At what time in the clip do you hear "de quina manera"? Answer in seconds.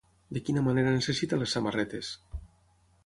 0.37-0.93